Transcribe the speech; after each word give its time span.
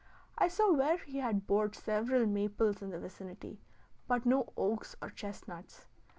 I 0.35 0.47
saw 0.47 0.73
where 0.73 0.97
he 0.97 1.19
had 1.19 1.45
bored 1.45 1.75
several 1.75 2.25
maples 2.25 2.81
in 2.81 2.89
the 2.89 2.97
vicinity, 2.97 3.61
but 4.07 4.25
no 4.25 4.51
oaks 4.57 4.95
or 4.99 5.11
chestnuts. 5.11 5.85